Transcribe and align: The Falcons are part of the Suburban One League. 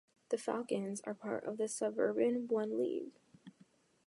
The 0.29 0.37
Falcons 0.39 1.01
are 1.01 1.13
part 1.13 1.43
of 1.43 1.57
the 1.57 1.67
Suburban 1.67 2.47
One 2.47 2.75
League. 2.79 3.19